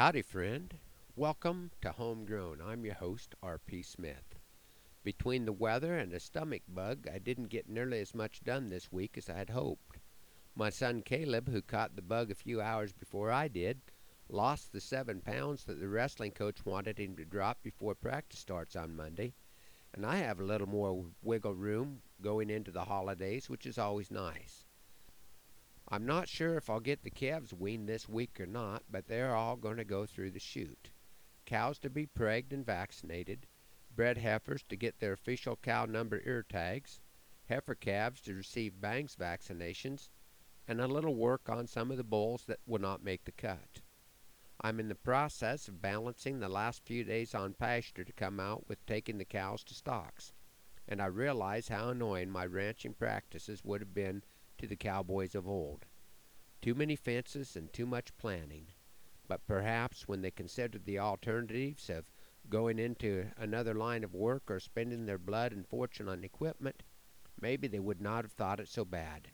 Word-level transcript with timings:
Howdy, 0.00 0.22
friend. 0.22 0.78
Welcome 1.14 1.72
to 1.82 1.92
Homegrown. 1.92 2.62
I'm 2.66 2.86
your 2.86 2.94
host, 2.94 3.34
R.P. 3.42 3.82
Smith. 3.82 4.34
Between 5.04 5.44
the 5.44 5.52
weather 5.52 5.98
and 5.98 6.10
a 6.14 6.20
stomach 6.20 6.62
bug, 6.66 7.06
I 7.12 7.18
didn't 7.18 7.50
get 7.50 7.68
nearly 7.68 8.00
as 8.00 8.14
much 8.14 8.42
done 8.42 8.70
this 8.70 8.90
week 8.90 9.18
as 9.18 9.28
I 9.28 9.34
had 9.34 9.50
hoped. 9.50 9.98
My 10.54 10.70
son 10.70 11.02
Caleb, 11.02 11.50
who 11.50 11.60
caught 11.60 11.96
the 11.96 12.00
bug 12.00 12.30
a 12.30 12.34
few 12.34 12.62
hours 12.62 12.94
before 12.94 13.30
I 13.30 13.48
did, 13.48 13.82
lost 14.30 14.72
the 14.72 14.80
seven 14.80 15.20
pounds 15.20 15.64
that 15.64 15.78
the 15.78 15.88
wrestling 15.88 16.32
coach 16.32 16.64
wanted 16.64 16.98
him 16.98 17.14
to 17.16 17.26
drop 17.26 17.62
before 17.62 17.94
practice 17.94 18.40
starts 18.40 18.76
on 18.76 18.96
Monday, 18.96 19.34
and 19.92 20.06
I 20.06 20.16
have 20.16 20.40
a 20.40 20.44
little 20.44 20.66
more 20.66 21.04
wiggle 21.20 21.54
room 21.54 22.00
going 22.22 22.48
into 22.48 22.70
the 22.70 22.86
holidays, 22.86 23.50
which 23.50 23.66
is 23.66 23.76
always 23.76 24.10
nice. 24.10 24.64
I'm 25.92 26.06
not 26.06 26.28
sure 26.28 26.56
if 26.56 26.70
I'll 26.70 26.78
get 26.78 27.02
the 27.02 27.10
calves 27.10 27.52
weaned 27.52 27.88
this 27.88 28.08
week 28.08 28.38
or 28.38 28.46
not, 28.46 28.84
but 28.88 29.08
they're 29.08 29.34
all 29.34 29.56
going 29.56 29.78
to 29.78 29.84
go 29.84 30.06
through 30.06 30.30
the 30.30 30.38
chute. 30.38 30.90
Cows 31.46 31.80
to 31.80 31.90
be 31.90 32.06
pregged 32.06 32.52
and 32.52 32.64
vaccinated, 32.64 33.48
bred 33.96 34.18
heifers 34.18 34.62
to 34.68 34.76
get 34.76 35.00
their 35.00 35.12
official 35.12 35.56
cow 35.56 35.86
number 35.86 36.22
ear 36.24 36.44
tags, 36.48 37.00
heifer 37.46 37.74
calves 37.74 38.20
to 38.20 38.34
receive 38.34 38.80
Bang's 38.80 39.16
vaccinations, 39.16 40.10
and 40.68 40.80
a 40.80 40.86
little 40.86 41.16
work 41.16 41.48
on 41.48 41.66
some 41.66 41.90
of 41.90 41.96
the 41.96 42.04
bulls 42.04 42.44
that 42.44 42.60
will 42.66 42.78
not 42.78 43.02
make 43.02 43.24
the 43.24 43.32
cut. 43.32 43.80
I'm 44.60 44.78
in 44.78 44.88
the 44.88 44.94
process 44.94 45.66
of 45.66 45.82
balancing 45.82 46.38
the 46.38 46.48
last 46.48 46.84
few 46.84 47.02
days 47.02 47.34
on 47.34 47.54
pasture 47.54 48.04
to 48.04 48.12
come 48.12 48.38
out 48.38 48.68
with 48.68 48.86
taking 48.86 49.18
the 49.18 49.24
cows 49.24 49.64
to 49.64 49.74
stocks, 49.74 50.32
and 50.86 51.02
I 51.02 51.06
realize 51.06 51.66
how 51.66 51.88
annoying 51.88 52.30
my 52.30 52.46
ranching 52.46 52.94
practices 52.94 53.64
would 53.64 53.80
have 53.80 53.92
been 53.92 54.22
to 54.58 54.66
the 54.66 54.76
cowboys 54.76 55.34
of 55.34 55.48
old. 55.48 55.86
Too 56.62 56.74
many 56.74 56.94
fences 56.94 57.56
and 57.56 57.72
too 57.72 57.86
much 57.86 58.16
planning. 58.18 58.68
But 59.26 59.46
perhaps 59.46 60.06
when 60.06 60.20
they 60.20 60.30
considered 60.30 60.84
the 60.84 60.98
alternatives 60.98 61.88
of 61.88 62.10
going 62.48 62.78
into 62.78 63.30
another 63.36 63.74
line 63.74 64.04
of 64.04 64.14
work 64.14 64.50
or 64.50 64.60
spending 64.60 65.06
their 65.06 65.18
blood 65.18 65.52
and 65.52 65.66
fortune 65.66 66.08
on 66.08 66.24
equipment, 66.24 66.82
maybe 67.40 67.68
they 67.68 67.78
would 67.78 68.00
not 68.00 68.24
have 68.24 68.32
thought 68.32 68.60
it 68.60 68.68
so 68.68 68.84
bad. 68.84 69.28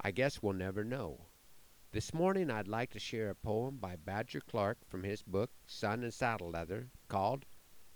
I 0.00 0.10
guess 0.10 0.42
we'll 0.42 0.54
never 0.54 0.84
know. 0.84 1.26
This 1.90 2.14
morning 2.14 2.50
I'd 2.50 2.68
like 2.68 2.90
to 2.90 2.98
share 2.98 3.30
a 3.30 3.34
poem 3.34 3.78
by 3.78 3.96
Badger 3.96 4.40
Clark 4.40 4.78
from 4.86 5.02
his 5.02 5.22
book 5.22 5.50
Sun 5.66 6.02
and 6.02 6.14
Saddle 6.14 6.50
Leather 6.50 6.88
called 7.08 7.44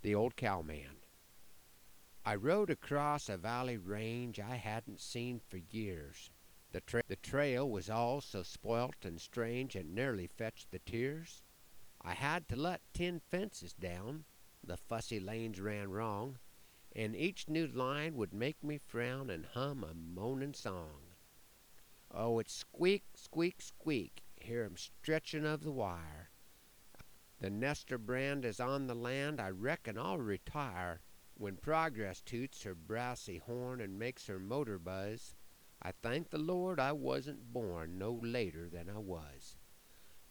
The 0.03 0.15
Old 0.15 0.35
Cowman. 0.37 0.97
I 2.25 2.35
rode 2.35 2.71
across 2.71 3.29
a 3.29 3.37
valley 3.37 3.77
range 3.77 4.41
I 4.41 4.57
hadn't 4.57 5.01
seen 5.01 5.41
for 5.49 5.59
years. 5.59 6.31
The, 6.73 6.81
tra- 6.81 7.03
the 7.07 7.17
trail 7.17 7.69
was 7.69 7.91
all 7.91 8.23
so 8.23 8.43
spoilt 8.43 9.05
and 9.05 9.21
strange 9.21 9.77
it 9.77 9.85
nearly 9.85 10.27
fetched 10.27 10.71
the 10.71 10.79
tears. 10.79 11.43
I 12.01 12.15
had 12.15 12.49
to 12.49 12.57
let 12.57 12.81
ten 12.95 13.21
fences 13.21 13.75
down, 13.75 14.25
the 14.65 14.79
fussy 14.79 15.21
lanes 15.21 15.61
ran 15.61 15.91
wrong, 15.91 16.39
and 16.97 17.15
each 17.15 17.47
new 17.47 17.67
line 17.67 18.17
would 18.17 18.33
make 18.33 18.65
me 18.65 18.79
frown 18.79 19.29
and 19.29 19.45
hum 19.45 19.85
a 19.85 19.93
moanin' 19.93 20.55
song. 20.55 21.17
Oh, 22.11 22.39
it's 22.39 22.55
squeak, 22.55 23.05
squeak, 23.17 23.61
squeak, 23.61 24.23
hear 24.37 24.65
'em 24.65 24.79
stretchin' 24.79 25.45
of 25.45 25.63
the 25.65 25.73
wire. 25.73 26.31
The 27.39 27.51
nester 27.51 27.99
brand 27.99 28.47
is 28.47 28.61
on 28.61 28.87
the 28.87 28.95
land, 28.95 29.43
I 29.43 29.51
reckon 29.51 29.99
I'll 29.99 30.19
retire. 30.19 31.03
When 31.35 31.59
progress 31.59 32.23
toots 32.23 32.63
her 32.63 32.75
brassy 32.75 33.39
horn 33.39 33.81
and 33.83 33.99
makes 33.99 34.27
her 34.27 34.39
motor 34.39 34.79
buzz, 34.79 35.35
I 35.85 35.91
thank 35.91 36.31
the 36.31 36.39
Lord 36.39 36.79
I 36.79 36.93
wasn't 36.93 37.53
born 37.53 37.99
no 37.99 38.13
later 38.13 38.69
than 38.69 38.89
I 38.89 38.99
was. 38.99 39.57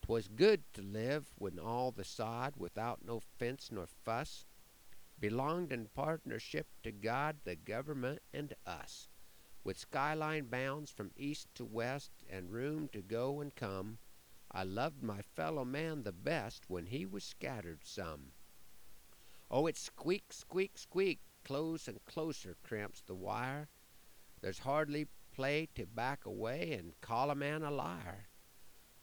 'Twas 0.02 0.30
good 0.30 0.64
to 0.74 0.82
live 0.82 1.34
when 1.38 1.60
all 1.60 1.92
the 1.92 2.06
sod, 2.06 2.56
without 2.56 3.04
no 3.04 3.20
fence 3.20 3.70
nor 3.70 3.86
fuss, 3.86 4.46
belonged 5.20 5.74
in 5.74 5.90
partnership 5.90 6.68
to 6.84 6.94
God, 6.94 7.42
the 7.44 7.58
government, 7.58 8.22
and 8.34 8.54
us. 8.66 9.10
With 9.66 9.78
skyline 9.78 10.46
bounds 10.46 10.90
from 10.90 11.12
east 11.18 11.54
to 11.56 11.66
west 11.66 12.12
and 12.30 12.50
room 12.50 12.88
to 12.94 13.02
go 13.02 13.42
and 13.42 13.54
come, 13.54 14.00
I 14.50 14.64
loved 14.64 15.04
my 15.04 15.22
fellow 15.22 15.66
man 15.66 16.04
the 16.04 16.14
best 16.14 16.70
when 16.70 16.86
he 16.86 17.06
was 17.06 17.26
scattered 17.26 17.84
some. 17.84 18.32
Oh, 19.50 19.68
it 19.68 19.78
squeak, 19.78 20.32
squeak, 20.32 20.78
squeak, 20.78 21.20
close 21.44 21.90
and 21.90 22.04
closer 22.06 22.56
cramps 22.64 23.02
the 23.02 23.16
wire. 23.16 23.68
There's 24.42 24.60
hardly 24.60 25.08
play 25.32 25.68
to 25.76 25.86
back 25.86 26.26
away 26.26 26.74
and 26.74 27.00
call 27.02 27.30
a 27.32 27.36
man 27.36 27.64
a 27.64 27.72
liar. 27.72 28.28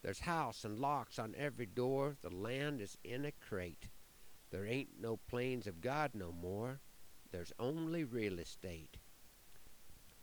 There's 0.02 0.20
house 0.20 0.64
and 0.64 0.78
locks 0.78 1.18
on 1.18 1.34
every 1.36 1.66
door, 1.66 2.16
the 2.22 2.30
land 2.30 2.80
is 2.80 2.96
in 3.02 3.24
a 3.24 3.32
crate. 3.32 3.88
There 4.50 4.66
ain't 4.66 5.00
no 5.00 5.16
plains 5.16 5.66
of 5.66 5.80
God 5.80 6.12
no 6.14 6.32
more, 6.32 6.80
there's 7.30 7.52
only 7.58 8.04
real 8.04 8.38
estate. 8.38 8.98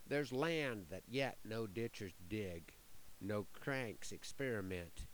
There's 0.07 0.31
land 0.31 0.88
that 0.89 1.03
yet 1.07 1.38
no 1.44 1.67
ditchers 1.67 2.13
dig, 2.27 2.73
no 3.19 3.47
cranks 3.53 4.11
experiment. 4.11 5.07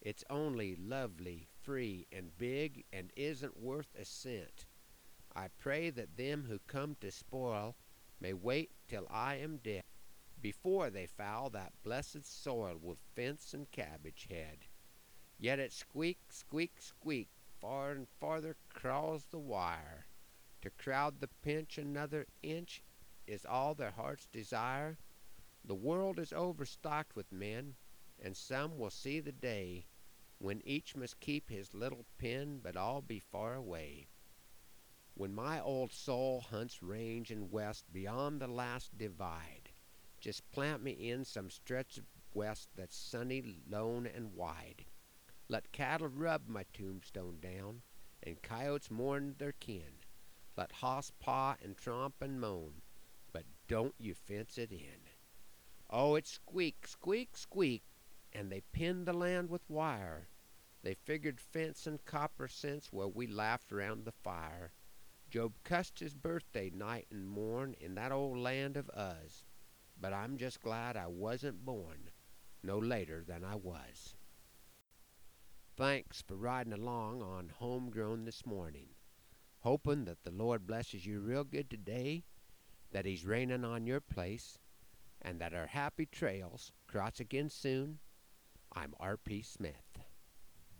It's 0.00 0.24
only 0.28 0.74
lovely, 0.76 1.48
free, 1.62 2.06
and 2.12 2.36
big, 2.36 2.84
and 2.92 3.12
isn't 3.16 3.60
worth 3.60 3.94
a 3.98 4.04
cent. 4.04 4.66
I 5.34 5.48
pray 5.58 5.90
that 5.90 6.16
them 6.16 6.46
who 6.48 6.58
come 6.66 6.96
to 7.00 7.10
spoil 7.10 7.76
may 8.20 8.32
wait 8.32 8.72
till 8.88 9.06
I 9.10 9.36
am 9.36 9.58
dead 9.62 9.82
before 10.42 10.90
they 10.90 11.06
foul 11.06 11.48
that 11.50 11.72
blessed 11.82 12.26
soil 12.26 12.76
with 12.82 12.98
fence 13.14 13.54
and 13.54 13.70
cabbage 13.70 14.26
head. 14.28 14.66
Yet 15.38 15.58
it 15.58 15.72
squeak, 15.72 16.18
squeak, 16.28 16.80
squeak, 16.80 17.28
far 17.60 17.92
and 17.92 18.08
farther 18.20 18.56
crawls 18.68 19.24
the 19.30 19.38
wire. 19.38 20.06
To 20.62 20.70
crowd 20.70 21.20
the 21.20 21.28
pinch 21.42 21.78
another 21.78 22.26
inch 22.42 22.82
is 23.26 23.46
all 23.46 23.74
their 23.74 23.92
hearts 23.92 24.26
desire. 24.26 24.98
The 25.64 25.74
world 25.74 26.18
is 26.18 26.32
overstocked 26.32 27.14
with 27.14 27.30
men, 27.32 27.76
and 28.20 28.36
some 28.36 28.78
will 28.78 28.90
see 28.90 29.20
the 29.20 29.32
day 29.32 29.86
when 30.38 30.60
each 30.64 30.96
must 30.96 31.20
keep 31.20 31.48
his 31.48 31.72
little 31.72 32.04
pen, 32.18 32.58
but 32.60 32.76
all 32.76 33.00
be 33.00 33.20
far 33.20 33.54
away. 33.54 34.08
When 35.14 35.32
my 35.32 35.60
old 35.60 35.92
soul 35.92 36.40
hunts 36.40 36.82
range 36.82 37.30
and 37.30 37.52
west 37.52 37.92
beyond 37.92 38.40
the 38.40 38.48
last 38.48 38.98
divide, 38.98 39.61
just 40.22 40.48
plant 40.52 40.80
me 40.84 40.92
in 40.92 41.24
some 41.24 41.50
stretch 41.50 41.98
of 41.98 42.04
west 42.32 42.68
that's 42.76 42.96
sunny, 42.96 43.42
lone, 43.68 44.06
and 44.06 44.32
wide. 44.36 44.84
Let 45.48 45.72
cattle 45.72 46.06
rub 46.06 46.46
my 46.46 46.64
tombstone 46.72 47.40
down, 47.40 47.82
and 48.22 48.40
coyotes 48.40 48.88
mourn 48.88 49.34
their 49.38 49.50
kin. 49.50 49.98
Let 50.56 50.70
hoss 50.70 51.10
paw 51.18 51.56
and 51.60 51.76
tromp 51.76 52.22
and 52.22 52.40
moan, 52.40 52.82
but 53.32 53.46
don't 53.66 53.96
you 53.98 54.14
fence 54.14 54.58
it 54.58 54.70
in. 54.70 55.10
Oh, 55.90 56.14
it 56.14 56.28
squeak, 56.28 56.86
squeak, 56.86 57.36
squeak, 57.36 57.82
and 58.32 58.50
they 58.50 58.62
pinned 58.70 59.06
the 59.06 59.12
land 59.12 59.50
with 59.50 59.68
wire. 59.68 60.28
They 60.84 60.94
figured 60.94 61.40
fence 61.40 61.84
and 61.84 62.04
copper 62.04 62.46
cents 62.46 62.92
while 62.92 63.10
we 63.10 63.26
laughed 63.26 63.72
around 63.72 64.04
the 64.04 64.12
fire. 64.12 64.72
Job 65.28 65.54
cussed 65.64 65.98
his 65.98 66.14
birthday 66.14 66.70
night 66.70 67.08
and 67.10 67.28
morn 67.28 67.74
in 67.80 67.96
that 67.96 68.12
old 68.12 68.38
land 68.38 68.76
of 68.76 68.88
Uz 68.96 69.42
but 70.02 70.12
I'm 70.12 70.36
just 70.36 70.60
glad 70.60 70.96
I 70.96 71.06
wasn't 71.06 71.64
born 71.64 72.10
no 72.64 72.76
later 72.76 73.24
than 73.26 73.44
I 73.44 73.54
was. 73.54 74.16
Thanks 75.76 76.20
for 76.20 76.34
riding 76.34 76.72
along 76.72 77.22
on 77.22 77.52
Homegrown 77.58 78.24
this 78.24 78.44
morning. 78.44 78.88
Hoping 79.60 80.04
that 80.06 80.24
the 80.24 80.32
Lord 80.32 80.66
blesses 80.66 81.06
you 81.06 81.20
real 81.20 81.44
good 81.44 81.70
today, 81.70 82.24
that 82.90 83.06
He's 83.06 83.24
raining 83.24 83.64
on 83.64 83.86
your 83.86 84.00
place, 84.00 84.58
and 85.22 85.40
that 85.40 85.54
our 85.54 85.68
happy 85.68 86.06
trails 86.06 86.72
cross 86.88 87.20
again 87.20 87.48
soon. 87.48 88.00
I'm 88.74 88.94
R.P. 88.98 89.42
Smith. 89.42 89.91